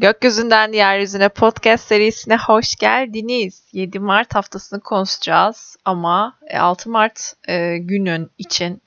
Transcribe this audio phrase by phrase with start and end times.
[0.00, 3.62] Gökyüzünden Yeryüzüne podcast serisine hoş geldiniz.
[3.72, 8.82] 7 Mart haftasını konuşacağız ama 6 Mart e, günün için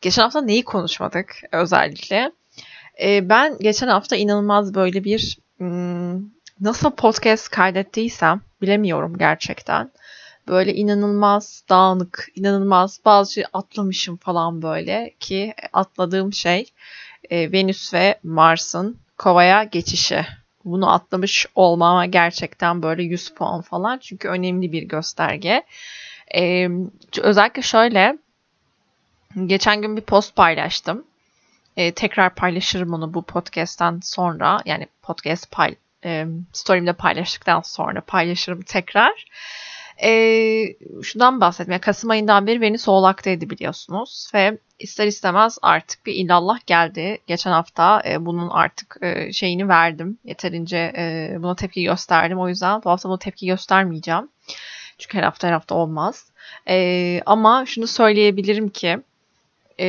[0.00, 2.32] geçen hafta neyi konuşmadık özellikle?
[3.02, 6.20] E, ben geçen hafta inanılmaz böyle bir hmm,
[6.60, 9.90] nasıl podcast kaydettiysem bilemiyorum gerçekten.
[10.48, 16.66] Böyle inanılmaz dağınık, inanılmaz bazı şey atlamışım falan böyle ki atladığım şey
[17.30, 20.26] e, Venüs ve Mars'ın Kova'ya geçişi
[20.64, 23.98] bunu atlamış olmama gerçekten böyle 100 puan falan.
[23.98, 25.62] Çünkü önemli bir gösterge.
[26.34, 26.68] Ee,
[27.22, 28.18] özellikle şöyle
[29.46, 31.04] geçen gün bir post paylaştım.
[31.76, 34.60] Ee, tekrar paylaşırım onu bu podcast'tan sonra.
[34.64, 39.26] Yani podcast pay, e, story'imde paylaştıktan sonra paylaşırım tekrar.
[40.04, 46.66] Ee, şundan bahsetmeye Kasım ayından beri Venüs Oğlak'taydı biliyorsunuz ve ister istemez artık bir illallah
[46.66, 47.18] geldi.
[47.26, 50.18] Geçen hafta e, bunun artık e, şeyini verdim.
[50.24, 52.38] Yeterince e, buna tepki gösterdim.
[52.38, 54.28] O yüzden bu hafta buna tepki göstermeyeceğim.
[54.98, 56.30] Çünkü her hafta her hafta olmaz.
[56.68, 58.98] E, ama şunu söyleyebilirim ki
[59.80, 59.86] e,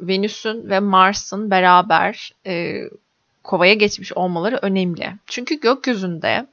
[0.00, 2.82] Venüs'ün ve Mars'ın beraber e,
[3.42, 5.12] kovaya geçmiş olmaları önemli.
[5.26, 6.46] Çünkü gökyüzünde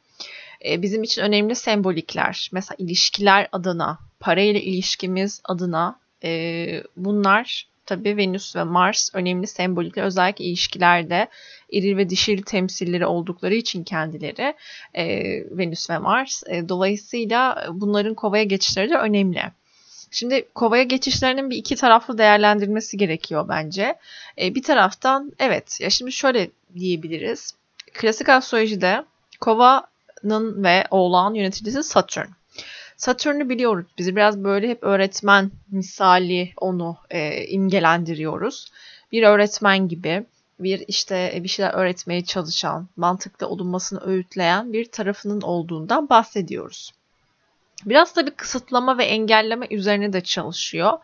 [0.66, 2.50] e, bizim için önemli sembolikler.
[2.52, 10.04] Mesela ilişkiler adına, parayla ilişkimiz adına e, bunlar tabii Venüs ve Mars önemli sembolikler.
[10.04, 11.28] Özellikle ilişkilerde
[11.74, 14.56] eril ve dişil temsilleri oldukları için kendileri
[14.94, 15.06] e,
[15.58, 16.44] Venüs ve Mars.
[16.48, 19.42] E, dolayısıyla bunların kovaya geçişleri de önemli.
[20.12, 23.96] Şimdi kovaya geçişlerinin bir iki taraflı değerlendirmesi gerekiyor bence.
[24.42, 27.54] E, bir taraftan evet ya şimdi şöyle diyebiliriz.
[27.94, 29.04] Klasik astrolojide
[30.22, 32.28] kovanın ve oğlan yöneticisi Satürn.
[32.98, 33.86] Satürn'ü biliyoruz.
[33.98, 38.72] Biz biraz böyle hep öğretmen misali onu e, imgelendiriyoruz.
[39.12, 40.26] Bir öğretmen gibi
[40.60, 46.92] bir işte e, bir şeyler öğretmeye çalışan, mantıklı olunmasını öğütleyen bir tarafının olduğundan bahsediyoruz.
[47.86, 51.00] Biraz tabii kısıtlama ve engelleme üzerine de çalışıyor.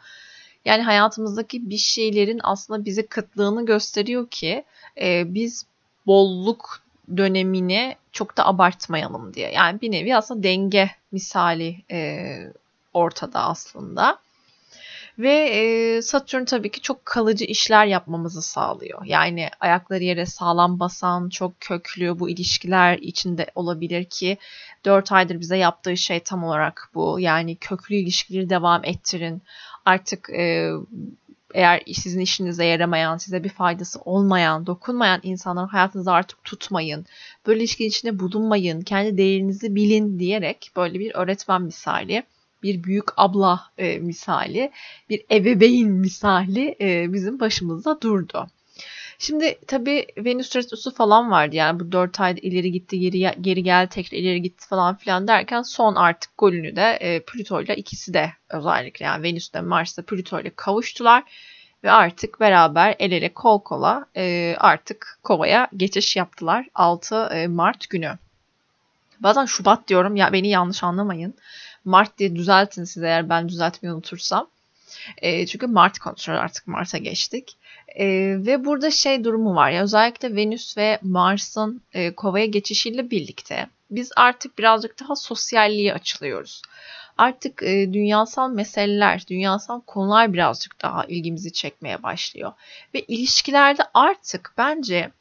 [0.65, 4.63] Yani hayatımızdaki bir şeylerin aslında bize kıtlığını gösteriyor ki
[5.01, 5.65] e, biz
[6.05, 6.84] bolluk
[7.17, 9.51] dönemini çok da abartmayalım diye.
[9.51, 12.27] Yani bir nevi aslında denge misali e,
[12.93, 14.19] ortada aslında.
[15.19, 19.05] Ve e, Satürn tabii ki çok kalıcı işler yapmamızı sağlıyor.
[19.05, 24.37] Yani ayakları yere sağlam basan, çok köklü bu ilişkiler içinde olabilir ki
[24.85, 27.19] 4 aydır bize yaptığı şey tam olarak bu.
[27.19, 29.41] Yani köklü ilişkileri devam ettirin.
[29.85, 30.71] Artık e,
[31.55, 37.05] eğer sizin işinize yaramayan, size bir faydası olmayan, dokunmayan insanları hayatınızda artık tutmayın.
[37.47, 42.23] Böyle ilişki içinde bulunmayın, kendi değerinizi bilin diyerek böyle bir öğretmen misali,
[42.63, 44.71] bir büyük abla e, misali,
[45.09, 48.47] bir ebeveyn misali e, bizim başımızda durdu.
[49.19, 53.89] Şimdi tabii Venüs retrosu falan vardı yani bu 4 ayda ileri gitti geri, geri geldi
[53.89, 58.31] tekrar ileri gitti falan filan derken son artık golünü de e, Plüto ile ikisi de
[58.49, 61.23] özellikle yani Venüs de Mars da Plüto ile kavuştular
[61.83, 67.89] ve artık beraber el ele kol kola e, artık kovaya geçiş yaptılar 6 e, Mart
[67.89, 68.17] günü.
[69.19, 71.33] Bazen Şubat diyorum ya beni yanlış anlamayın.
[71.85, 74.47] Mart diye düzeltin siz eğer ben düzeltmeyi unutursam.
[75.17, 77.57] E, çünkü Mart konuşuyor artık Mart'a geçtik.
[77.95, 78.05] E,
[78.45, 84.11] ve burada şey durumu var ya özellikle Venüs ve Mars'ın e, kovaya geçişiyle birlikte biz
[84.15, 86.61] artık birazcık daha sosyalliğe açılıyoruz.
[87.17, 92.53] Artık e, dünyasal meseleler, dünyasal konular birazcık daha ilgimizi çekmeye başlıyor.
[92.93, 95.11] Ve ilişkilerde artık bence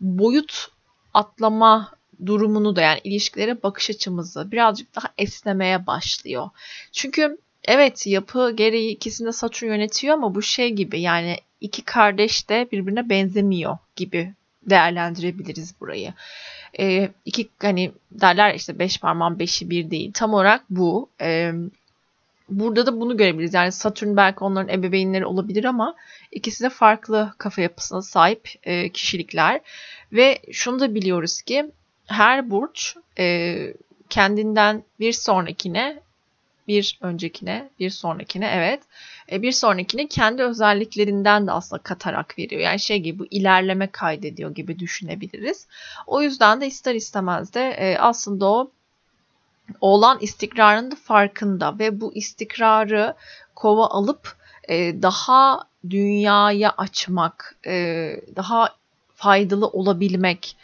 [0.00, 0.68] boyut
[1.14, 1.92] atlama
[2.26, 6.50] durumunu da yani ilişkilere bakış açımızı birazcık daha esnemeye başlıyor.
[6.92, 12.48] Çünkü evet yapı gereği ikisini de Satürn yönetiyor ama bu şey gibi yani iki kardeş
[12.48, 16.12] de birbirine benzemiyor gibi değerlendirebiliriz burayı.
[16.78, 20.12] E, iki hani derler işte beş parmağın beşi bir değil.
[20.14, 21.08] Tam olarak bu.
[21.20, 21.52] E,
[22.48, 23.54] burada da bunu görebiliriz.
[23.54, 25.94] Yani Satürn belki onların ebeveynleri olabilir ama
[26.32, 29.60] ikisi de farklı kafa yapısına sahip e, kişilikler.
[30.12, 31.70] Ve şunu da biliyoruz ki
[32.06, 33.56] her burç e,
[34.10, 36.00] kendinden bir sonrakine
[36.68, 38.82] bir öncekine, bir sonrakine evet.
[39.32, 42.60] E, bir sonrakine kendi özelliklerinden de aslında katarak veriyor.
[42.60, 45.66] Yani şey gibi bu ilerleme kaydediyor gibi düşünebiliriz.
[46.06, 48.70] O yüzden de ister istemez de e, aslında o
[49.80, 53.14] olan istikrarın da farkında ve bu istikrarı
[53.54, 54.36] kova alıp
[54.68, 57.56] e, daha dünyaya açmak,
[58.36, 58.74] daha
[59.14, 60.56] faydalı olabilmek,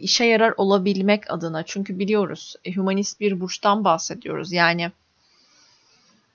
[0.00, 1.62] işe yarar olabilmek adına.
[1.62, 4.52] Çünkü biliyoruz humanist bir burçtan bahsediyoruz.
[4.52, 4.90] Yani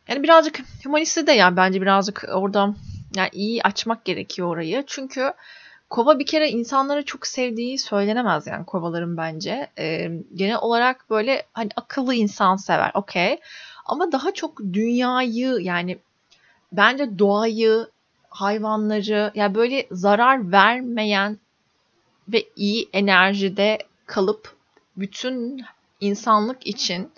[0.08, 2.76] yani birazcık humanisti de yani bence birazcık oradan
[3.16, 4.84] yani iyi açmak gerekiyor orayı.
[4.88, 5.34] Çünkü
[5.90, 9.68] Kova bir kere insanları çok sevdiği söylenemez yani kovaların bence.
[9.78, 13.40] Ee, genel olarak böyle hani akıllı insan sever okey.
[13.86, 16.00] Ama daha çok dünyayı yani
[16.72, 17.88] bence doğayı,
[18.30, 21.38] hayvanları yani böyle zarar vermeyen
[22.28, 24.56] ve iyi enerjide kalıp
[24.98, 25.66] bütün
[26.02, 27.12] insanlık için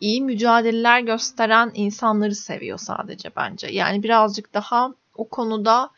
[0.00, 3.66] iyi mücadeleler gösteren insanları seviyor sadece bence.
[3.66, 5.90] Yani birazcık daha o konuda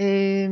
[0.00, 0.48] e,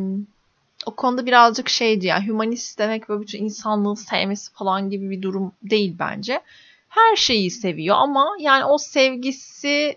[0.86, 5.52] o konuda birazcık şeydi ya hümanist demek böyle bütün insanlığı sevmesi falan gibi bir durum
[5.62, 6.40] değil bence.
[6.88, 9.96] Her şeyi seviyor ama yani o sevgisi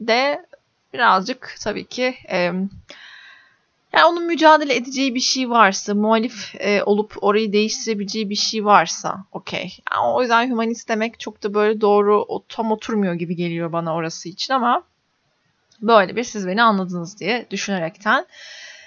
[0.00, 0.46] de
[0.92, 2.52] birazcık tabii ki e,
[3.92, 9.24] yani onun mücadele edeceği bir şey varsa, muhalif e, olup orayı değiştirebileceği bir şey varsa
[9.32, 9.78] okey.
[9.92, 13.94] Yani o yüzden hümanist demek çok da böyle doğru o, tam oturmuyor gibi geliyor bana
[13.94, 14.82] orası için ama
[15.82, 18.26] böyle bir siz beni anladınız diye düşünerekten.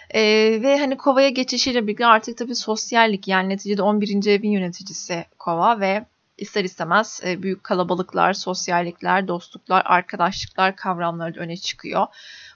[0.10, 0.22] E,
[0.62, 4.28] ve hani Kova'ya geçişiyle birlikte artık tabii sosyallik yani neticede 11.
[4.28, 6.06] evin yöneticisi Kova ve
[6.38, 12.08] ister istemez e, büyük kalabalıklar, sosyallikler, dostluklar, arkadaşlıklar kavramları öne çıkıyor.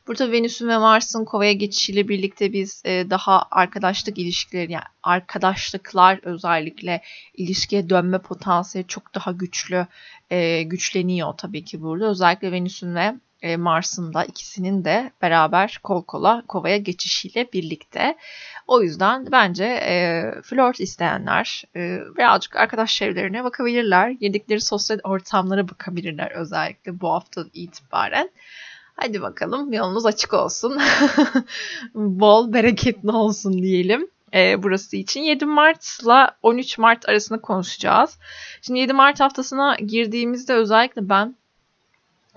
[0.08, 7.02] Burada Venüs'ün ve Mars'ın Kova'ya geçişiyle birlikte biz e, daha arkadaşlık ilişkileri yani arkadaşlıklar özellikle
[7.34, 9.88] ilişkiye dönme potansiyeli çok daha güçlü
[10.30, 12.06] e, güçleniyor tabii ki burada.
[12.06, 18.18] Özellikle Venüs'ün ve e, Mars'ın da ikisinin de beraber kol kola Kova'ya geçişiyle birlikte.
[18.68, 24.10] O yüzden bence e, flört isteyenler e, birazcık arkadaş çevrelerine bakabilirler.
[24.10, 28.30] Girdikleri sosyal ortamlara bakabilirler özellikle bu hafta itibaren.
[28.96, 30.82] Hadi bakalım yolunuz açık olsun.
[31.96, 34.08] Bol bereketli olsun diyelim.
[34.34, 38.18] E, burası için 7 Mart ile 13 Mart arasında konuşacağız.
[38.62, 41.36] Şimdi 7 Mart haftasına girdiğimizde özellikle ben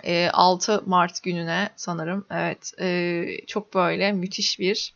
[0.05, 4.95] e, 6 Mart gününe sanırım evet e, çok böyle müthiş bir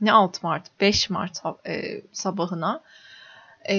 [0.00, 2.80] ne 6 Mart 5 Mart e, sabahına
[3.70, 3.74] e,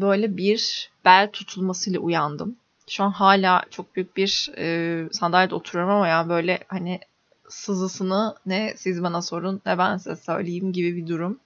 [0.00, 2.56] böyle bir bel tutulmasıyla uyandım.
[2.88, 7.00] Şu an hala çok büyük bir e, sandalyede oturuyorum ama yani böyle hani
[7.48, 11.40] sızısını ne siz bana sorun ne ben size söyleyeyim gibi bir durum.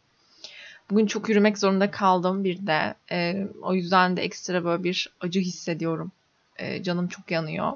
[0.91, 2.95] Bugün çok yürümek zorunda kaldım bir de.
[3.13, 6.13] E, o yüzden de ekstra böyle bir acı hissediyorum.
[6.57, 7.73] E, canım çok yanıyor.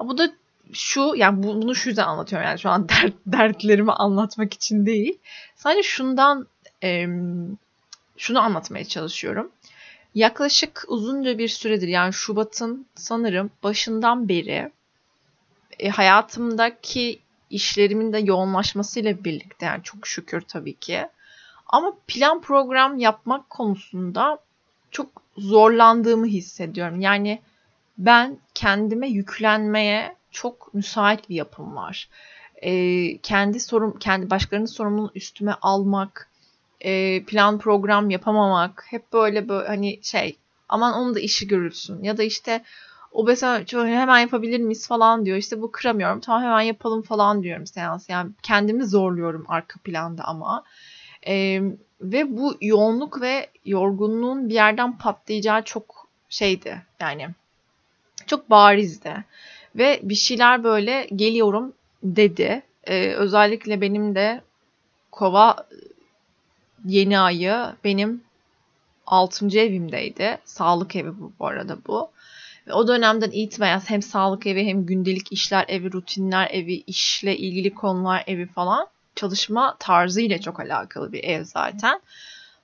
[0.00, 0.32] Bu da
[0.72, 5.18] şu yani bunu şu yüzden anlatıyorum yani şu an dert, dertlerimi anlatmak için değil.
[5.56, 6.46] Sadece şundan
[6.82, 7.06] e,
[8.16, 9.50] şunu anlatmaya çalışıyorum.
[10.14, 14.72] Yaklaşık uzunca bir süredir yani Şubat'ın sanırım başından beri
[15.78, 17.18] e, hayatımdaki
[17.50, 21.08] işlerimin de yoğunlaşmasıyla birlikte yani çok şükür tabii ki.
[21.66, 24.38] Ama plan program yapmak konusunda
[24.90, 27.00] çok zorlandığımı hissediyorum.
[27.00, 27.42] Yani
[27.98, 32.08] ben kendime yüklenmeye çok müsait bir yapım var.
[32.56, 36.28] E, kendi sorum, kendi başkalarının sorumluluğunu üstüme almak,
[36.84, 40.36] e, plan program yapamamak, hep böyle böyle hani şey
[40.68, 42.62] aman onun da işi görülsün ya da işte
[43.12, 45.36] o mesela hemen yapabilir miyiz falan diyor.
[45.36, 46.20] İşte bu kıramıyorum.
[46.20, 48.08] Tamam hemen yapalım falan diyorum seans.
[48.08, 50.64] Yani kendimi zorluyorum arka planda ama.
[51.26, 51.62] Ee,
[52.00, 56.82] ve bu yoğunluk ve yorgunluğun bir yerden patlayacağı çok şeydi.
[57.00, 57.28] Yani
[58.26, 59.24] çok barizdi.
[59.76, 62.62] Ve bir şeyler böyle geliyorum dedi.
[62.84, 64.40] Ee, özellikle benim de
[65.10, 65.66] kova
[66.84, 68.22] yeni ayı benim
[69.06, 69.58] 6.
[69.58, 70.38] evimdeydi.
[70.44, 72.10] Sağlık evi bu bu arada bu.
[72.66, 77.74] Ve o dönemden itibaren hem sağlık evi hem gündelik işler evi, rutinler evi, işle ilgili
[77.74, 78.86] konular evi falan
[79.16, 82.00] çalışma tarzı ile çok alakalı bir ev zaten.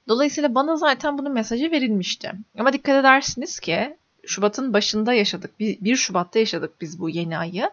[0.09, 2.33] Dolayısıyla bana zaten bunun mesajı verilmişti.
[2.59, 3.97] Ama dikkat edersiniz ki
[4.27, 5.61] Şubat'ın başında yaşadık.
[5.61, 7.71] 1 Şubat'ta yaşadık biz bu yeni ayı.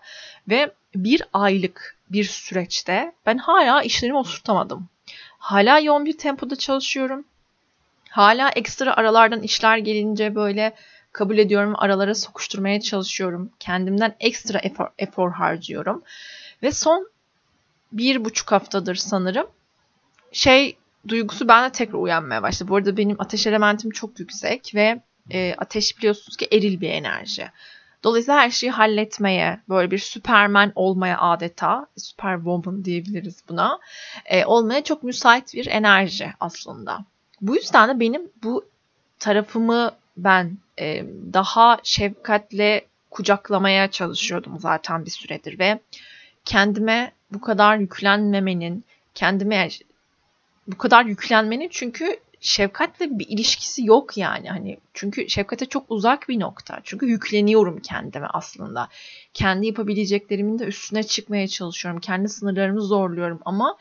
[0.50, 4.90] Ve bir aylık bir süreçte ben hala işlerimi oturtamadım.
[5.46, 7.26] Hala yoğun bir tempoda çalışıyorum.
[8.10, 10.76] Hala ekstra aralardan işler gelince böyle
[11.12, 13.52] kabul ediyorum aralara sokuşturmaya çalışıyorum.
[13.60, 16.04] Kendimden ekstra efor, efor harcıyorum.
[16.64, 17.10] Ve son
[17.92, 19.48] bir buçuk haftadır sanırım
[20.32, 22.70] şey duygusu bende tekrar uyanmaya başladı.
[22.70, 27.52] Bu arada benim ateş elementim çok yüksek ve e, ateş biliyorsunuz ki eril bir enerji.
[28.04, 33.80] Dolayısıyla her şeyi halletmeye, böyle bir süpermen olmaya adeta, superwoman diyebiliriz buna,
[34.26, 37.06] e, olmaya çok müsait bir enerji aslında.
[37.42, 38.66] Bu yüzden de benim bu
[39.20, 45.80] tarafımı ben e, daha şefkatle kucaklamaya çalışıyordum zaten bir süredir ve
[46.46, 48.84] kendime bu kadar yüklenmemenin,
[49.16, 49.70] kendime
[50.68, 54.50] bu kadar yüklenmenin çünkü şefkatle bir ilişkisi yok yani.
[54.50, 56.80] Hani çünkü şefkate çok uzak bir nokta.
[56.84, 58.88] Çünkü yükleniyorum kendime aslında.
[59.34, 62.00] Kendi yapabileceklerimin de üstüne çıkmaya çalışıyorum.
[62.00, 63.78] Kendi sınırlarımı zorluyorum ama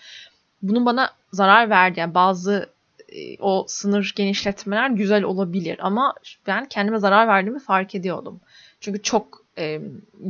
[0.63, 2.01] bunun bana zarar verdi.
[2.01, 2.71] Yani bazı
[3.09, 6.15] e, o sınır genişletmeler güzel olabilir ama
[6.47, 8.41] ben kendime zarar verdiğimi fark ediyordum.
[8.81, 9.81] Çünkü çok e,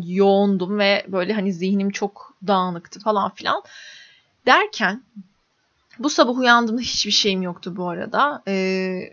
[0.06, 3.62] yoğundum ve böyle hani zihnim çok dağınıktı falan filan.
[4.46, 5.02] Derken
[5.98, 8.42] bu sabah uyandığımda hiçbir şeyim yoktu bu arada.
[8.46, 8.52] Ee,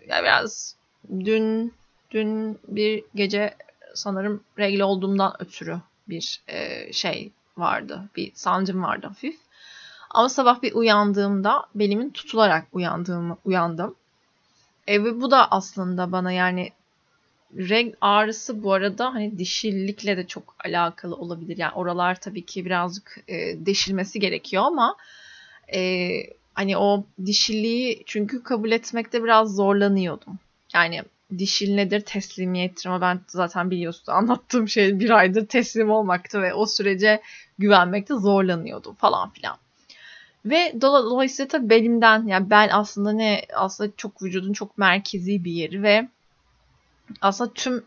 [0.07, 0.75] yani biraz
[1.09, 1.73] dün
[2.11, 3.55] dün bir gece
[3.93, 5.77] sanırım regle olduğumdan ötürü
[6.09, 8.09] bir e, şey vardı.
[8.15, 9.39] Bir sancım vardı hafif.
[10.09, 13.95] Ama sabah bir uyandığımda belimin tutularak uyandığımı uyandım.
[14.87, 16.71] E, ve bu da aslında bana yani
[17.57, 21.57] reg ağrısı bu arada hani dişillikle de çok alakalı olabilir.
[21.57, 24.95] Yani oralar tabii ki birazcık e, deşilmesi gerekiyor ama
[25.73, 26.11] e,
[26.53, 30.39] hani o dişilliği çünkü kabul etmekte biraz zorlanıyordum.
[30.73, 31.01] Yani
[31.37, 36.65] dişil nedir teslimiyettir ama ben zaten biliyorsunuz anlattığım şey bir aydır teslim olmaktı ve o
[36.65, 37.21] sürece
[37.59, 39.57] güvenmekte zorlanıyordum falan filan.
[40.45, 45.83] Ve dolayısıyla tabii belimden yani bel aslında ne aslında çok vücudun çok merkezi bir yeri
[45.83, 46.07] ve
[47.21, 47.83] aslında tüm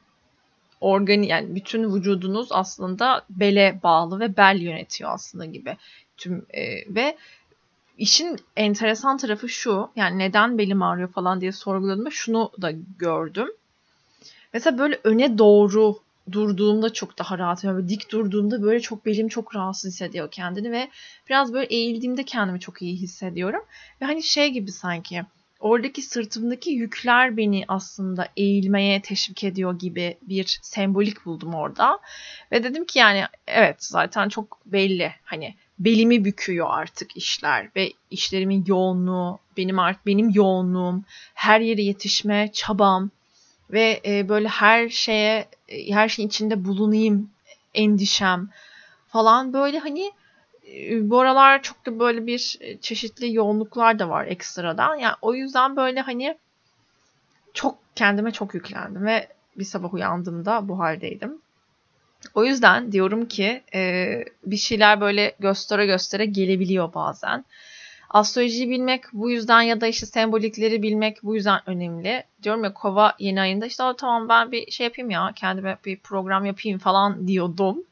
[0.81, 5.77] organi yani bütün vücudunuz aslında bele bağlı ve bel yönetiyor aslında gibi
[6.17, 7.17] tüm e, ve
[7.99, 13.49] işin enteresan tarafı şu yani neden belim ağrıyor falan diye sorguladığımda şunu da gördüm.
[14.53, 15.99] Mesela böyle öne doğru
[16.33, 17.65] durduğumda çok daha rahat.
[17.65, 20.89] Yani dik durduğumda böyle çok belim çok rahatsız hissediyor kendini ve
[21.29, 23.63] biraz böyle eğildiğimde kendimi çok iyi hissediyorum.
[24.01, 25.23] Ve hani şey gibi sanki
[25.61, 31.99] oradaki sırtımdaki yükler beni aslında eğilmeye teşvik ediyor gibi bir sembolik buldum orada.
[32.53, 38.65] Ve dedim ki yani evet zaten çok belli hani belimi büküyor artık işler ve işlerimin
[38.67, 41.05] yoğunluğu, benim art benim yoğunluğum,
[41.35, 43.11] her yere yetişme çabam
[43.71, 47.31] ve e, böyle her şeye e, her şeyin içinde bulunayım
[47.75, 48.49] endişem
[49.09, 50.13] falan böyle hani
[50.69, 54.95] e, bu aralar çok da böyle bir çeşitli yoğunluklar da var ekstradan.
[54.97, 56.39] Yani o yüzden böyle hani
[57.55, 59.29] çok kendime çok yüklendim ve
[59.59, 61.43] bir sabah uyandığımda bu haldeydim.
[62.35, 64.07] O yüzden diyorum ki e,
[64.47, 67.45] bir şeyler böyle göstere göstere gelebiliyor bazen.
[68.11, 72.25] Astrolojiyi bilmek bu yüzden ya da işte sembolikleri bilmek bu yüzden önemli.
[72.43, 76.45] Diyorum ya kova yeni ayında işte tamam ben bir şey yapayım ya kendime bir program
[76.45, 77.85] yapayım falan diyordum.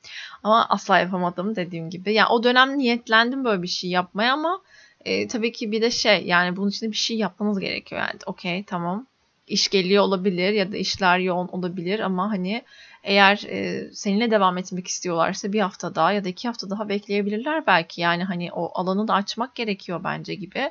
[0.43, 2.15] Ama asla yapamadım dediğim gibi.
[2.15, 4.61] Yani o dönem niyetlendim böyle bir şey yapmaya ama
[5.05, 8.01] e, tabii ki bir de şey yani bunun için bir şey yapmanız gerekiyor.
[8.01, 9.07] Yani okey tamam
[9.47, 12.63] iş geliyor olabilir ya da işler yoğun olabilir ama hani
[13.03, 17.67] eğer e, seninle devam etmek istiyorlarsa bir hafta daha ya da iki hafta daha bekleyebilirler
[17.67, 18.01] belki.
[18.01, 20.71] Yani hani o alanı da açmak gerekiyor bence gibi.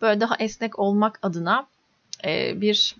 [0.00, 1.66] Böyle daha esnek olmak adına
[2.24, 2.96] e, bir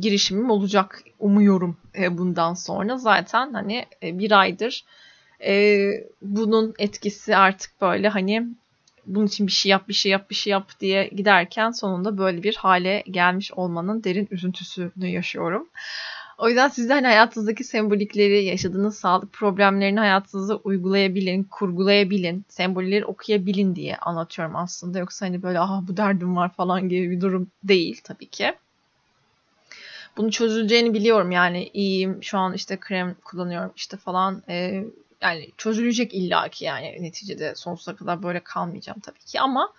[0.00, 2.98] girişimim olacak umuyorum e, bundan sonra.
[2.98, 4.84] Zaten hani e, bir aydır
[5.44, 5.88] e,
[6.22, 8.46] bunun etkisi artık böyle hani
[9.06, 12.42] bunun için bir şey yap, bir şey yap, bir şey yap diye giderken sonunda böyle
[12.42, 15.68] bir hale gelmiş olmanın derin üzüntüsünü yaşıyorum.
[16.42, 23.76] O yüzden siz de hani hayatınızdaki sembolikleri, yaşadığınız sağlık problemlerini hayatınıza uygulayabilin, kurgulayabilin, sembolleri okuyabilin
[23.76, 24.98] diye anlatıyorum aslında.
[24.98, 28.54] Yoksa hani böyle aha bu derdim var falan gibi bir durum değil tabii ki.
[30.16, 34.84] Bunu çözüleceğini biliyorum yani iyiyim şu an işte krem kullanıyorum işte falan e,
[35.20, 39.72] yani çözülecek illaki yani neticede sonsuza kadar böyle kalmayacağım tabii ki ama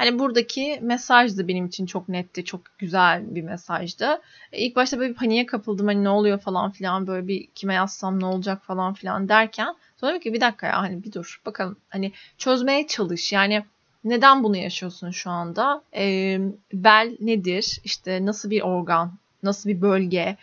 [0.00, 4.20] Hani buradaki mesaj da benim için çok netti, çok güzel bir mesajdı.
[4.52, 7.74] E, ilk başta böyle bir paniğe kapıldım hani ne oluyor falan filan böyle bir kime
[7.74, 11.40] yazsam ne olacak falan filan derken sonra dedim ki bir dakika ya hani bir dur
[11.46, 13.64] bakalım hani çözmeye çalış yani
[14.04, 15.82] neden bunu yaşıyorsun şu anda?
[15.96, 16.38] E,
[16.72, 17.80] bel nedir?
[17.84, 19.12] İşte nasıl bir organ?
[19.42, 20.36] Nasıl bir bölge?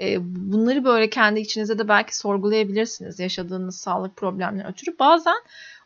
[0.00, 0.16] E,
[0.52, 4.98] bunları böyle kendi içinizde de belki sorgulayabilirsiniz yaşadığınız sağlık problemleri ötürü.
[4.98, 5.36] Bazen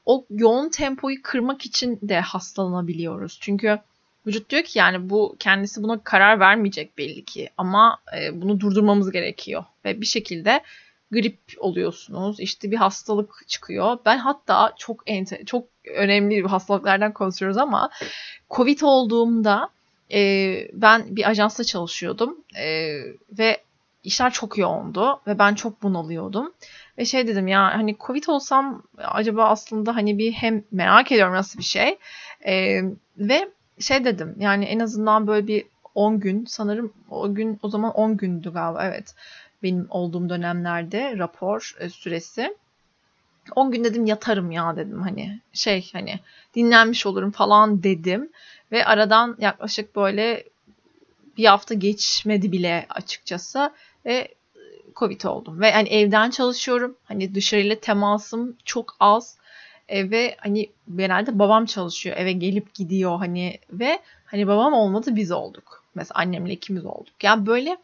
[0.07, 3.39] o yoğun tempoyu kırmak için de hastalanabiliyoruz.
[3.41, 3.79] Çünkü
[4.27, 9.11] vücut diyor ki yani bu kendisi buna karar vermeyecek belli ki ama e, bunu durdurmamız
[9.11, 10.63] gerekiyor ve bir şekilde
[11.11, 12.41] grip oluyorsunuz.
[12.41, 13.99] İşte bir hastalık çıkıyor.
[14.05, 17.91] Ben hatta çok ente, çok önemli hastalıklardan konuşuyoruz ama
[18.51, 19.69] Covid olduğumda
[20.13, 20.21] e,
[20.73, 22.99] ben bir ajansta çalışıyordum e,
[23.39, 23.64] ve
[24.05, 26.53] işler çok yoğundu ve ben çok bunalıyordum.
[26.99, 31.59] Ve şey dedim ya hani Covid olsam acaba aslında hani bir hem merak ediyorum nasıl
[31.59, 31.99] bir şey.
[32.47, 32.81] Ee,
[33.19, 37.93] ve şey dedim yani en azından böyle bir 10 gün sanırım o gün o zaman
[37.93, 39.15] 10 gündü galiba evet
[39.63, 42.57] benim olduğum dönemlerde rapor e, süresi.
[43.57, 46.21] 10 gün dedim yatarım ya dedim hani şey hani
[46.55, 48.31] dinlenmiş olurum falan dedim
[48.73, 50.45] ve aradan yaklaşık böyle
[51.37, 53.73] bir hafta geçmedi bile açıkçası
[54.07, 54.29] ve
[54.97, 55.61] Covid oldum.
[55.61, 56.97] Ve hani evden çalışıyorum.
[57.05, 59.37] Hani dışarıyla temasım çok az.
[59.89, 62.17] E, ve hani genelde babam çalışıyor.
[62.17, 65.83] Eve gelip gidiyor hani ve hani babam olmadı biz olduk.
[65.95, 67.15] Mesela annemle ikimiz olduk.
[67.23, 67.77] Yani böyle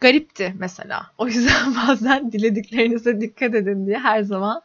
[0.00, 1.10] garipti mesela.
[1.18, 4.62] O yüzden bazen dilediklerinize dikkat edin diye her zaman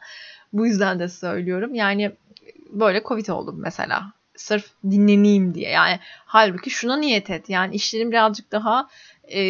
[0.52, 1.74] bu yüzden de söylüyorum.
[1.74, 2.12] Yani
[2.70, 4.12] böyle Covid oldum mesela.
[4.36, 5.70] Sırf dinleneyim diye.
[5.70, 7.48] Yani halbuki şuna niyet et.
[7.48, 8.88] Yani işlerin birazcık daha
[9.30, 9.40] e,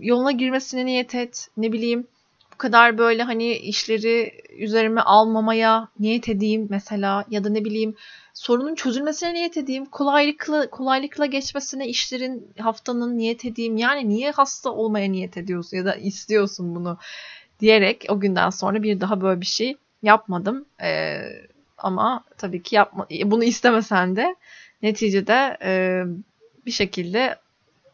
[0.00, 1.48] yoluna girmesine niyet et.
[1.56, 2.06] Ne bileyim
[2.52, 7.96] bu kadar böyle hani işleri üzerime almamaya niyet edeyim mesela ya da ne bileyim
[8.34, 9.84] sorunun çözülmesine niyet edeyim.
[9.84, 13.76] Kolaylıkla kolaylıkla geçmesine işlerin haftanın niyet edeyim.
[13.76, 16.98] Yani niye hasta olmaya niyet ediyorsun ya da istiyorsun bunu
[17.60, 20.64] diyerek o günden sonra bir daha böyle bir şey yapmadım.
[20.82, 21.20] Ee,
[21.78, 24.36] ama tabii ki yapma, bunu istemesen de
[24.82, 26.02] neticede e,
[26.66, 27.36] bir şekilde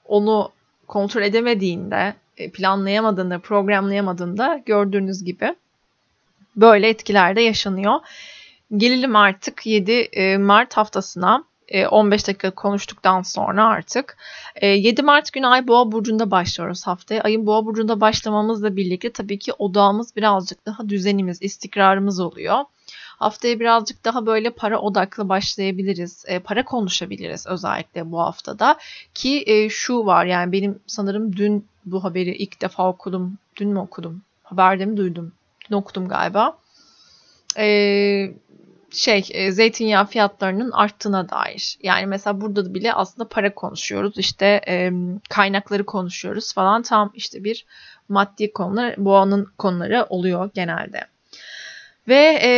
[0.04, 0.52] onu
[0.86, 5.54] kontrol edemediğinde, e, planlayamadığında, programlayamadığında gördüğünüz gibi
[6.56, 7.94] böyle etkiler de yaşanıyor.
[8.76, 11.44] Gelelim artık 7 e, Mart haftasına.
[11.90, 14.16] 15 e, dakika konuştuktan sonra artık
[14.62, 17.22] 7 Mart günü Ay Boğa burcunda başlıyoruz haftaya.
[17.22, 22.64] Ayın Boğa burcunda başlamamızla birlikte tabii ki odağımız birazcık daha düzenimiz, istikrarımız oluyor.
[23.16, 26.24] Haftaya birazcık daha böyle para odaklı başlayabiliriz.
[26.26, 28.78] E, para konuşabiliriz özellikle bu haftada.
[29.14, 33.38] Ki e, şu var yani benim sanırım dün bu haberi ilk defa okudum.
[33.56, 34.22] Dün mü okudum?
[34.42, 35.32] Haberde mi duydum?
[35.70, 36.58] Dün okudum galiba.
[37.58, 38.34] Eee
[38.92, 41.78] şey e, zeytinyağı fiyatlarının arttığına dair.
[41.82, 44.18] Yani mesela burada bile aslında para konuşuyoruz.
[44.18, 44.92] İşte e,
[45.30, 46.82] kaynakları konuşuyoruz falan.
[46.82, 47.66] Tam işte bir
[48.08, 51.00] maddi konular, boğanın konuları oluyor genelde.
[52.08, 52.48] Ve e,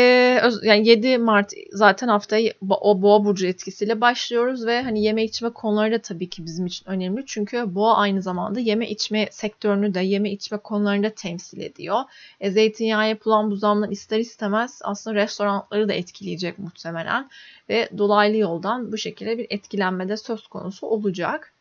[0.62, 5.93] yani 7 Mart zaten haftayı o boğa burcu etkisiyle başlıyoruz ve hani yeme içme konuları
[5.93, 7.26] da tabii ki bizim için önemli.
[7.26, 12.00] Çünkü boğa aynı zamanda yeme içme sektörünü de yeme içme konularını da temsil ediyor.
[12.40, 17.31] E, zeytinyağı yapılan bu zamlar ister istemez aslında restoranları da etkileyecek muhtemelen.
[17.69, 21.52] Ve dolaylı yoldan bu şekilde bir etkilenme de söz konusu olacak.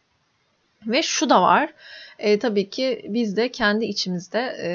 [0.88, 1.74] Ve şu da var.
[2.20, 4.70] E, tabii ki biz de kendi içimizde e,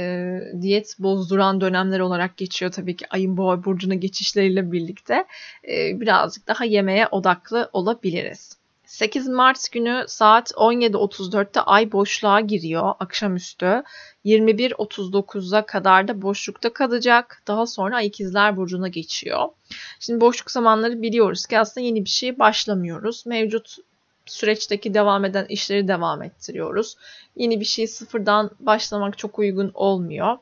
[0.63, 5.25] diyet bozduran dönemler olarak geçiyor tabii ki ayın boğa burcuna geçişleriyle birlikte
[5.69, 8.63] e, birazcık daha yemeğe odaklı olabiliriz.
[8.93, 13.83] 8 Mart günü saat 17.34'te ay boşluğa giriyor akşamüstü.
[14.25, 17.43] 21.39'a kadar da boşlukta kalacak.
[17.47, 19.49] Daha sonra ay ikizler burcuna geçiyor.
[20.01, 23.27] Şimdi boşluk zamanları biliyoruz ki aslında yeni bir şey başlamıyoruz.
[23.27, 23.77] Mevcut
[24.27, 26.97] süreçteki devam eden işleri devam ettiriyoruz.
[27.37, 30.39] Yeni bir şey sıfırdan başlamak çok uygun olmuyor.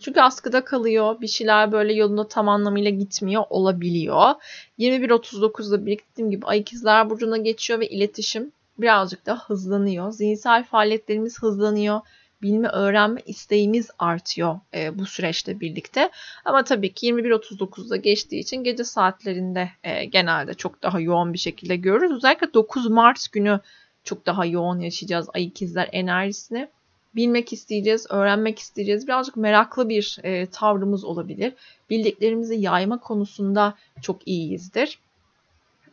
[0.00, 1.20] Çünkü askıda kalıyor.
[1.20, 4.34] Bir şeyler böyle yolunda tam anlamıyla gitmiyor olabiliyor.
[4.78, 10.10] 21.39'da biriktiğim gibi Ay ikizler burcuna geçiyor ve iletişim birazcık da hızlanıyor.
[10.10, 12.00] Zihinsel faaliyetlerimiz hızlanıyor
[12.44, 16.10] bilme, öğrenme isteğimiz artıyor e, bu süreçte birlikte.
[16.44, 21.76] Ama tabii ki 21.39'da geçtiği için gece saatlerinde e, genelde çok daha yoğun bir şekilde
[21.76, 22.12] görürüz.
[22.12, 23.60] Özellikle 9 Mart günü
[24.04, 26.68] çok daha yoğun yaşayacağız ay ikizler enerjisini.
[27.16, 29.06] Bilmek isteyeceğiz, öğrenmek isteyeceğiz.
[29.06, 31.52] Birazcık meraklı bir e, tavrımız olabilir.
[31.90, 34.98] Bildiklerimizi yayma konusunda çok iyiyizdir.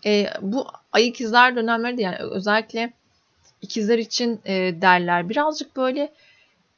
[0.06, 2.94] E, bu ay ikizler dönemleri de yani özellikle
[3.62, 5.30] ikizler için e, derler.
[5.30, 6.12] Birazcık böyle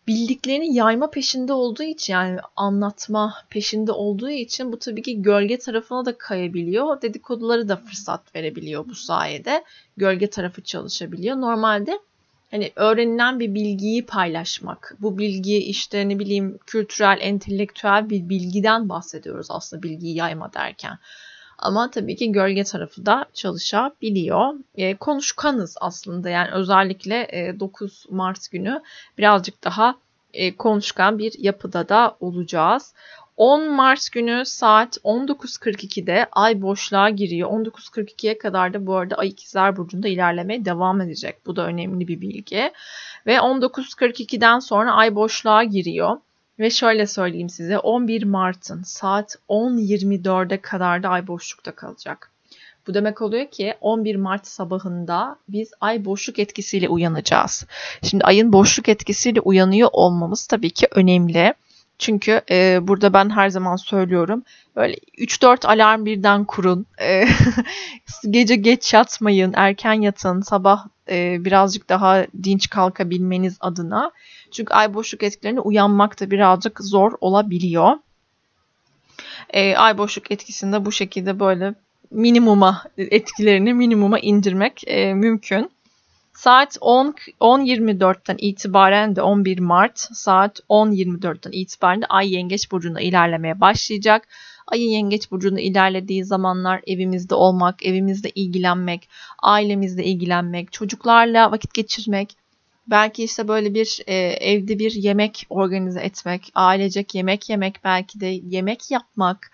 [0.07, 6.05] bildiklerini yayma peşinde olduğu için yani anlatma peşinde olduğu için bu tabii ki gölge tarafına
[6.05, 7.01] da kayabiliyor.
[7.01, 9.63] Dedikoduları da fırsat verebiliyor bu sayede.
[9.97, 11.35] Gölge tarafı çalışabiliyor.
[11.35, 11.99] Normalde
[12.51, 14.95] hani öğrenilen bir bilgiyi paylaşmak.
[14.99, 20.97] Bu bilgi işte ne bileyim kültürel, entelektüel bir bilgiden bahsediyoruz aslında bilgiyi yayma derken.
[21.63, 24.53] Ama tabii ki gölge tarafı da çalışabiliyor.
[24.75, 28.81] E, konuşkanız aslında yani özellikle e, 9 Mart günü
[29.17, 29.95] birazcık daha
[30.33, 32.93] e, konuşkan bir yapıda da olacağız.
[33.37, 37.49] 10 Mart günü saat 19.42'de ay boşluğa giriyor.
[37.49, 41.35] 19.42'ye kadar da bu arada ay ikizler burcunda ilerlemeye devam edecek.
[41.45, 42.71] Bu da önemli bir bilgi.
[43.25, 46.17] Ve 19.42'den sonra ay boşluğa giriyor.
[46.63, 52.31] Ve şöyle söyleyeyim size 11 Mart'ın saat 10.24'e kadar da ay boşlukta kalacak.
[52.87, 57.65] Bu demek oluyor ki 11 Mart sabahında biz ay boşluk etkisiyle uyanacağız.
[58.03, 61.53] Şimdi ayın boşluk etkisiyle uyanıyor olmamız tabii ki önemli.
[61.99, 64.43] Çünkü e, burada ben her zaman söylüyorum
[64.75, 66.85] böyle 3-4 alarm birden kurun.
[67.01, 67.25] E,
[68.29, 74.11] gece geç yatmayın, erken yatın, sabah e, birazcık daha dinç kalkabilmeniz adına.
[74.51, 77.91] Çünkü ay boşluk etkilerine uyanmak da birazcık zor olabiliyor.
[79.49, 81.73] E, ay boşluk etkisinde bu şekilde böyle
[82.11, 85.71] minimuma etkilerini minimuma indirmek e, mümkün.
[86.33, 93.61] Saat 10 10.24'ten itibaren de 11 Mart saat 10.24'ten itibaren de Ay Yengeç burcunda ilerlemeye
[93.61, 94.27] başlayacak.
[94.67, 99.09] Ayın yengeç burcunda ilerlediği zamanlar evimizde olmak, evimizde ilgilenmek,
[99.41, 102.37] ailemizle ilgilenmek, çocuklarla vakit geçirmek,
[102.87, 108.25] belki işte böyle bir e, evde bir yemek organize etmek, ailecek yemek yemek, belki de
[108.25, 109.51] yemek yapmak,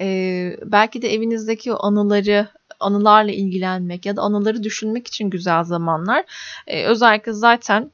[0.00, 2.48] e, belki de evinizdeki o anıları
[2.80, 6.24] anılarla ilgilenmek ya da anıları düşünmek için güzel zamanlar.
[6.66, 7.90] E, özellikle zaten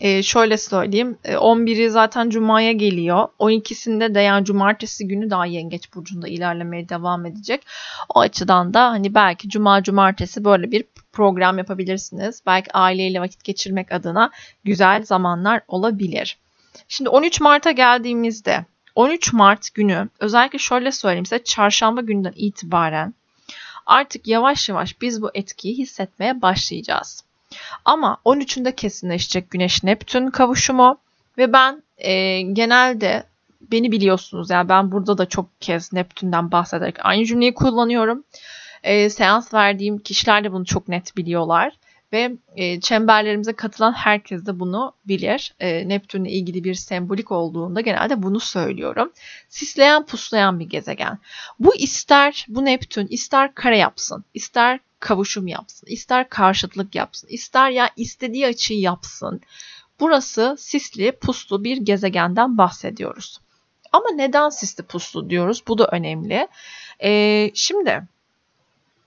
[0.00, 1.18] e, şöyle söyleyeyim.
[1.24, 3.28] E, 11'i zaten Cuma'ya geliyor.
[3.38, 7.66] 12'sinde de yani Cumartesi günü daha Yengeç Burcu'nda ilerlemeye devam edecek.
[8.14, 12.42] O açıdan da hani belki Cuma Cumartesi böyle bir program yapabilirsiniz.
[12.46, 14.30] Belki aileyle vakit geçirmek adına
[14.64, 16.38] güzel zamanlar olabilir.
[16.88, 23.14] Şimdi 13 Mart'a geldiğimizde 13 Mart günü özellikle şöyle söyleyeyim size çarşamba günden itibaren
[23.86, 27.23] artık yavaş yavaş biz bu etkiyi hissetmeye başlayacağız.
[27.84, 30.98] Ama 13'ünde kesinleşecek Güneş Neptün kavuşumu
[31.38, 33.24] ve ben e, genelde
[33.60, 38.24] beni biliyorsunuz yani ben burada da çok kez Neptün'den bahsederek aynı cümleyi kullanıyorum.
[38.82, 41.72] E, seans verdiğim kişiler de bunu çok net biliyorlar
[42.12, 45.54] ve e, çemberlerimize katılan herkes de bunu bilir.
[45.60, 49.12] E, Neptün'le ilgili bir sembolik olduğunda genelde bunu söylüyorum.
[49.48, 51.18] Sisleyen puslayan bir gezegen.
[51.58, 57.90] Bu ister bu Neptün ister kare yapsın, ister kavuşum yapsın, ister karşıtlık yapsın, ister ya
[57.96, 59.40] istediği açıyı yapsın.
[60.00, 63.40] Burası sisli, puslu bir gezegenden bahsediyoruz.
[63.92, 65.62] Ama neden sisli puslu diyoruz?
[65.68, 66.48] Bu da önemli.
[67.02, 68.02] Ee, şimdi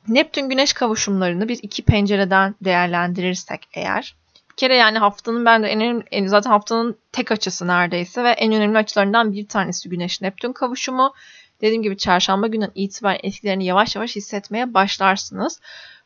[0.08, 4.16] Neptün Güneş kavuşumlarını bir iki pencereden değerlendirirsek eğer
[4.52, 8.54] bir kere yani haftanın ben de en önemli zaten haftanın tek açısı neredeyse ve en
[8.54, 11.14] önemli açılarından bir tanesi Güneş Neptün kavuşumu.
[11.62, 15.60] Dediğim gibi çarşamba günden itibaren etkilerini yavaş yavaş hissetmeye başlarsınız.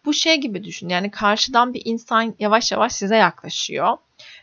[0.06, 3.98] Bu şey gibi düşün yani karşıdan bir insan yavaş yavaş size yaklaşıyor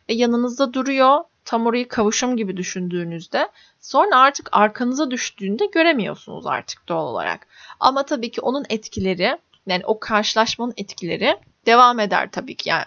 [0.08, 1.20] ve yanınızda duruyor.
[1.44, 3.48] Tam orayı kavuşum gibi düşündüğünüzde
[3.80, 7.46] sonra artık arkanıza düştüğünde göremiyorsunuz artık doğal olarak.
[7.80, 12.68] Ama tabii ki onun etkileri yani o karşılaşmanın etkileri devam eder tabii ki.
[12.68, 12.84] Yani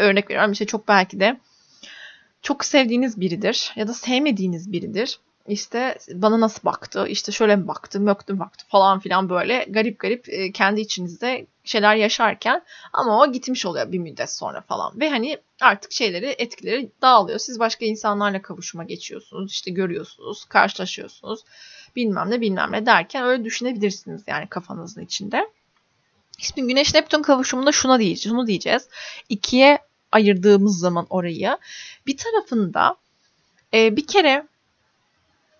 [0.00, 1.36] örnek veriyorum işte çok belki de
[2.42, 8.00] çok sevdiğiniz biridir ya da sevmediğiniz biridir işte bana nasıl baktı, işte şöyle mi baktı,
[8.00, 13.32] möktü mü baktı falan filan böyle garip garip e, kendi içinizde şeyler yaşarken ama o
[13.32, 15.00] gitmiş oluyor bir müddet sonra falan.
[15.00, 17.38] Ve hani artık şeyleri, etkileri dağılıyor.
[17.38, 21.44] Siz başka insanlarla kavuşuma geçiyorsunuz, işte görüyorsunuz, karşılaşıyorsunuz
[21.96, 25.50] bilmem ne bilmem ne derken öyle düşünebilirsiniz yani kafanızın içinde.
[26.38, 28.88] Şimdi Güneş Neptün kavuşumunda şuna diyeceğiz, şunu diyeceğiz.
[29.28, 29.78] İkiye
[30.12, 31.58] ayırdığımız zaman orayı
[32.06, 32.96] bir tarafında
[33.74, 34.46] e, bir kere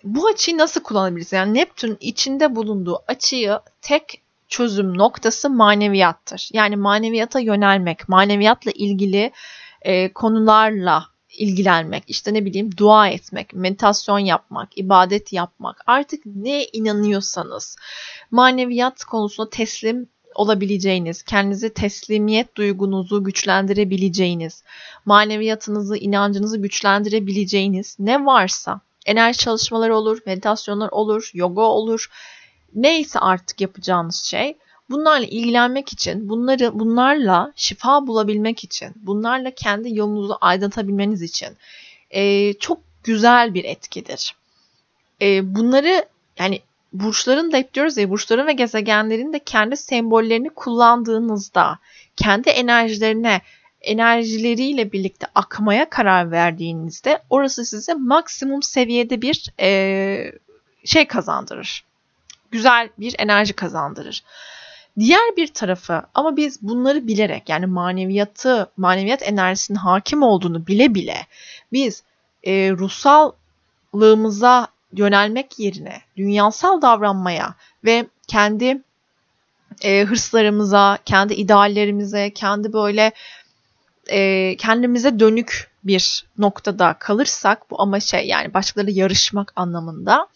[0.05, 1.33] bu açıyı nasıl kullanabiliriz?
[1.33, 6.49] Yani Neptün içinde bulunduğu açıyı tek çözüm noktası maneviyattır.
[6.53, 9.33] Yani maneviyata yönelmek, maneviyatla ilgili
[9.83, 11.07] e, konularla
[11.39, 17.77] ilgilenmek, işte ne bileyim dua etmek, meditasyon yapmak, ibadet yapmak, artık ne inanıyorsanız
[18.31, 24.63] maneviyat konusunda teslim olabileceğiniz, kendinizi teslimiyet duygunuzu güçlendirebileceğiniz,
[25.05, 32.11] maneviyatınızı, inancınızı güçlendirebileceğiniz ne varsa enerji çalışmaları olur, meditasyonlar olur, yoga olur.
[32.75, 34.57] Neyse artık yapacağınız şey
[34.91, 41.49] bunlarla ilgilenmek için, bunları bunlarla şifa bulabilmek için, bunlarla kendi yolunuzu aydınlatabilmeniz için
[42.11, 44.35] e, çok güzel bir etkidir.
[45.23, 46.05] E, bunları
[46.39, 46.61] yani
[46.93, 51.79] burçların da hep diyoruz ya burçların ve gezegenlerin de kendi sembollerini kullandığınızda
[52.17, 53.41] kendi enerjilerine
[53.89, 60.33] enerjileriyle birlikte akmaya karar verdiğinizde orası size maksimum seviyede bir e,
[60.85, 61.85] şey kazandırır.
[62.51, 64.25] Güzel bir enerji kazandırır.
[64.99, 71.27] Diğer bir tarafı ama biz bunları bilerek yani maneviyatı, maneviyat enerjisinin hakim olduğunu bile bile
[71.73, 72.03] biz
[72.45, 78.83] e, ruhsallığımıza yönelmek yerine dünyasal davranmaya ve kendi
[79.83, 83.13] e, hırslarımıza, kendi ideallerimize, kendi böyle
[84.09, 90.29] e, kendimize dönük bir noktada kalırsak bu ama şey yani başkaları yarışmak anlamında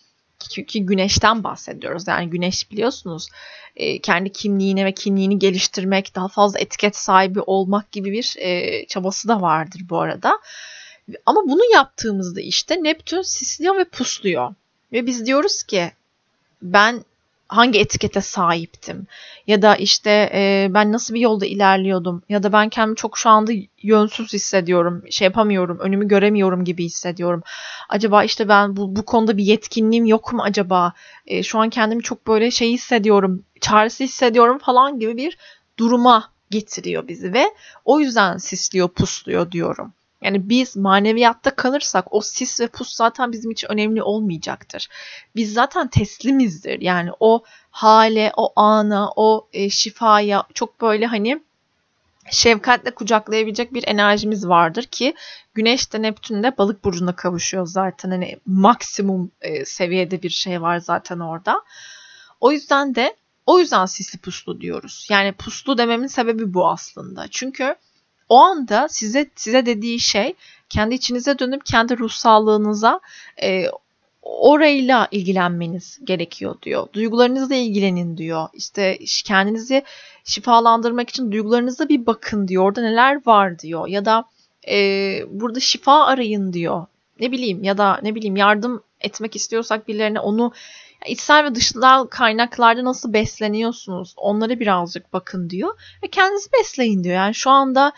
[0.51, 2.09] çünkü güneşten bahsediyoruz.
[2.09, 3.29] Yani güneş biliyorsunuz
[3.77, 9.29] e, kendi kimliğine ve kimliğini geliştirmek, daha fazla etiket sahibi olmak gibi bir e, çabası
[9.29, 10.39] da vardır bu arada.
[11.27, 14.55] Ama bunu yaptığımızda işte Neptün sisliyor ve pusluyor.
[14.93, 15.93] Ve biz diyoruz ki
[16.63, 17.05] ben
[17.53, 19.07] hangi etikete sahiptim?
[19.47, 22.23] Ya da işte e, ben nasıl bir yolda ilerliyordum?
[22.29, 27.43] Ya da ben kendimi çok şu anda yönsüz hissediyorum şey yapamıyorum önümü göremiyorum gibi hissediyorum.
[27.89, 30.93] Acaba işte ben bu, bu konuda bir yetkinliğim yok mu acaba?
[31.27, 35.39] E, şu an kendimi çok böyle şey hissediyorum çaresiz hissediyorum falan gibi bir
[35.79, 37.45] duruma getiriyor bizi ve
[37.85, 43.51] o yüzden sisliyor pusluyor diyorum Yani biz maneviyatta kalırsak o sis ve pus zaten bizim
[43.51, 44.89] için önemli olmayacaktır.
[45.37, 46.81] Biz zaten teslimizdir.
[46.81, 51.41] Yani o hale, o ana, o e, şifaya çok böyle hani
[52.31, 55.15] şefkatle kucaklayabilecek bir enerjimiz vardır ki
[55.55, 58.11] Güneş de Neptün de balık burcuna kavuşuyor zaten.
[58.11, 61.63] Hani maksimum e, seviyede bir şey var zaten orada.
[62.41, 65.07] O yüzden de o yüzden sisli puslu diyoruz.
[65.11, 67.29] Yani puslu dememin sebebi bu aslında.
[67.31, 67.77] Çünkü
[68.33, 70.35] o anda size size dediği şey
[70.69, 73.01] kendi içinize dönüp kendi ruh sağlığınıza
[73.43, 73.67] e,
[74.23, 76.87] orayla ilgilenmeniz gerekiyor diyor.
[76.93, 78.49] Duygularınızla ilgilenin diyor.
[78.53, 79.83] İşte kendinizi
[80.25, 82.65] şifalandırmak için duygularınıza bir bakın diyor.
[82.65, 83.89] Orada neler var diyor.
[83.89, 84.25] Ya da
[84.69, 84.77] e,
[85.31, 86.87] burada şifa arayın diyor.
[87.21, 90.53] Ne bileyim ya da ne bileyim yardım etmek istiyorsak birilerine onu
[91.07, 95.75] içsel ve dışsal kaynaklarda nasıl besleniyorsunuz onlara birazcık bakın diyor.
[96.03, 97.17] Ve kendinizi besleyin diyor.
[97.17, 97.93] Yani şu anda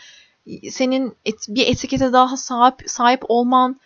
[0.70, 3.80] senin et, bir etikete daha sahip, sahip olman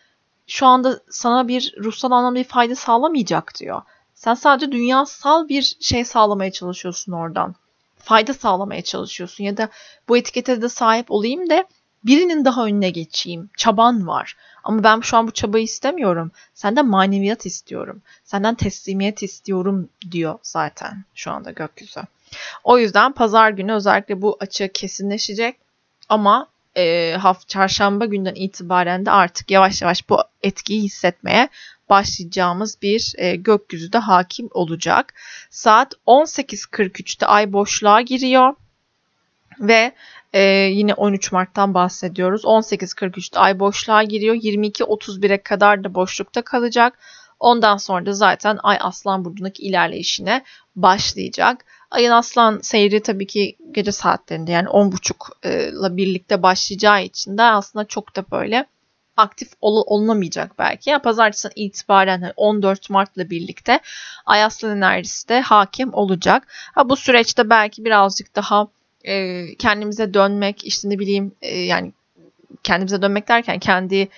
[0.46, 3.82] şu anda sana bir ruhsal anlamda bir fayda sağlamayacak diyor.
[4.14, 7.54] Sen sadece dünyasal bir şey sağlamaya çalışıyorsun oradan.
[7.98, 9.68] Fayda sağlamaya çalışıyorsun ya da
[10.08, 11.64] bu etikete de sahip olayım da
[12.04, 13.50] birinin daha önüne geçeyim.
[13.56, 14.36] Çaban var.
[14.64, 16.30] Ama ben şu an bu çabayı istemiyorum.
[16.54, 18.02] Senden maneviyat istiyorum.
[18.24, 22.00] Senden teslimiyet istiyorum diyor zaten şu anda gökyüzü.
[22.64, 25.56] O yüzden pazar günü özellikle bu açı kesinleşecek.
[26.08, 31.48] Ama e, haft çarşamba günden itibaren de artık yavaş yavaş bu etkiyi hissetmeye
[31.90, 35.14] başlayacağımız bir e, gökyüzü hakim olacak.
[35.50, 38.54] Saat 18.43'te ay boşluğa giriyor
[39.60, 39.92] ve
[40.32, 42.44] e, yine 13 Mart'tan bahsediyoruz.
[42.44, 44.34] 18.43'te ay boşluğa giriyor.
[44.34, 46.98] 22.31'e kadar da boşlukta kalacak.
[47.40, 50.44] Ondan sonra da zaten ay Aslan Burcu'ndaki ilerleyişine
[50.76, 51.64] başlayacak.
[51.90, 57.84] Ayın aslan seyri tabii ki gece saatlerinde yani 10.30 ile birlikte başlayacağı için de aslında
[57.84, 58.66] çok da böyle
[59.16, 60.90] aktif ol, olunamayacak belki.
[60.90, 63.80] Yani pazartesinden itibaren 14 Mart ile birlikte
[64.26, 66.46] Ay Aslan enerjisi de hakim olacak.
[66.74, 68.68] Ha, bu süreçte belki birazcık daha
[69.04, 71.92] e, kendimize dönmek, işte ne bileyim e, yani
[72.62, 74.08] kendimize dönmek derken kendi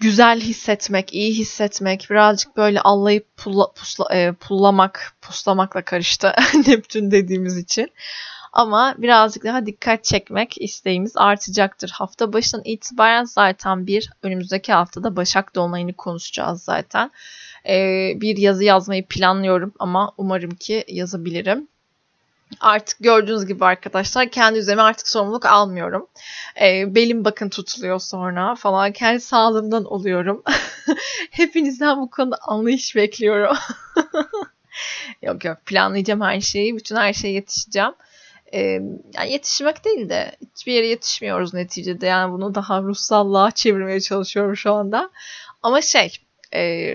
[0.00, 6.32] güzel hissetmek, iyi hissetmek, birazcık böyle allayıp pulla, pusla, e, pullamak, puslamakla karıştı
[6.66, 7.92] Neptün dediğimiz için.
[8.52, 11.90] Ama birazcık daha dikkat çekmek isteğimiz artacaktır.
[11.90, 17.10] Hafta başından itibaren zaten bir önümüzdeki haftada Başak Dolunay'ını konuşacağız zaten.
[17.68, 21.68] Ee, bir yazı yazmayı planlıyorum ama umarım ki yazabilirim
[22.60, 26.06] artık gördüğünüz gibi arkadaşlar kendi üzerime artık sorumluluk almıyorum.
[26.60, 28.92] E, belim bakın tutuluyor sonra falan.
[28.92, 30.42] Kendi sağlığımdan oluyorum.
[31.30, 33.56] Hepinizden bu konuda anlayış bekliyorum.
[35.22, 36.76] yok yok planlayacağım her şeyi.
[36.76, 37.92] Bütün her şeye yetişeceğim.
[38.54, 38.60] E,
[39.14, 42.06] yani yetişmek değil de hiçbir yere yetişmiyoruz neticede.
[42.06, 45.10] Yani bunu daha ruhsallığa çevirmeye çalışıyorum şu anda.
[45.62, 46.12] Ama şey
[46.54, 46.94] e,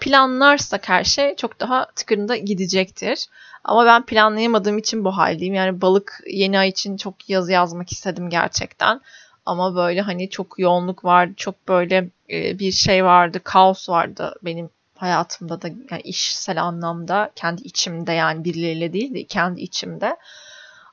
[0.00, 3.26] planlarsak her şey çok daha tıkırında gidecektir.
[3.64, 5.54] Ama ben planlayamadığım için bu haldeyim.
[5.54, 9.00] Yani balık yeni ay için çok yazı yazmak istedim gerçekten.
[9.46, 11.32] Ama böyle hani çok yoğunluk vardı.
[11.36, 13.40] Çok böyle e, bir şey vardı.
[13.44, 19.60] Kaos vardı benim hayatımda da yani işsel anlamda kendi içimde yani birileriyle değil de kendi
[19.60, 20.16] içimde.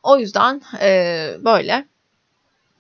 [0.03, 0.89] O yüzden e,
[1.45, 1.85] böyle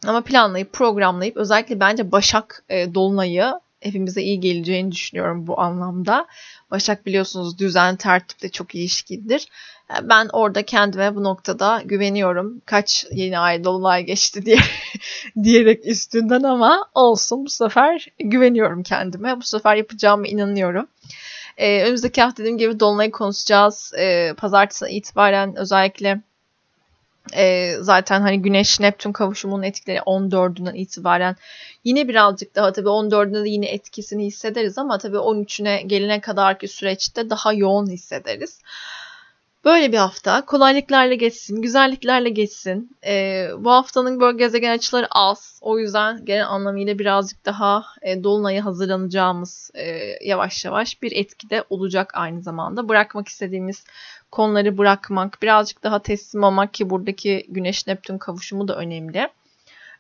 [0.07, 3.53] ama planlayıp programlayıp özellikle bence Başak e, Dolunay'ı
[3.85, 6.25] hepimize iyi geleceğini düşünüyorum bu anlamda.
[6.71, 9.47] Başak biliyorsunuz düzen tertipte çok ilişkidir.
[10.03, 12.61] Ben orada kendime bu noktada güveniyorum.
[12.65, 14.57] Kaç yeni ay dolunay geçti diye
[15.43, 19.37] diyerek üstünden ama olsun bu sefer güveniyorum kendime.
[19.37, 20.87] Bu sefer yapacağıma inanıyorum.
[21.57, 23.93] Ee, önümüzdeki hafta dediğim gibi dolunayı konuşacağız.
[23.99, 26.21] Ee, pazartesi itibaren özellikle
[27.33, 31.35] e, zaten hani Güneş Neptün kavuşumunun etkileri 14'ünden itibaren
[31.83, 37.29] yine birazcık daha tabii 14'ünde de yine etkisini hissederiz ama tabii 13'üne gelene kadarki süreçte
[37.29, 38.59] daha yoğun hissederiz.
[39.65, 40.45] Böyle bir hafta.
[40.45, 42.97] Kolaylıklarla geçsin, güzelliklerle geçsin.
[43.05, 45.59] Ee, bu haftanın böyle gezegen açıları az.
[45.61, 49.83] O yüzden genel anlamıyla birazcık daha e, Dolunay'a hazırlanacağımız e,
[50.21, 52.89] yavaş yavaş bir etkide olacak aynı zamanda.
[52.89, 53.83] Bırakmak istediğimiz
[54.35, 59.29] konuları bırakmak, birazcık daha teslim olmak ki buradaki Güneş Neptün kavuşumu da önemli.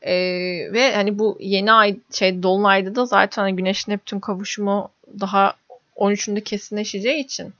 [0.01, 0.13] Ee,
[0.73, 5.53] ve hani bu yeni ay şey dolunayda da zaten hani Güneş Neptün kavuşumu daha
[5.95, 7.53] 13'ünde kesinleşeceği için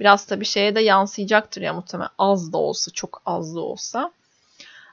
[0.00, 4.12] biraz tabii şeye de yansıyacaktır ya muhtemelen az da olsa çok az da olsa.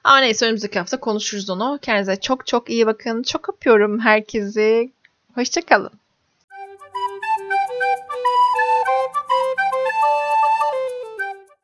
[0.04, 1.80] Ama neyse önümüzdeki hafta konuşuruz onu.
[1.82, 3.24] Kendinize çok çok iyi bakın.
[3.24, 4.92] Çok öpüyorum herkesi.
[5.36, 6.01] Hoşçakalın.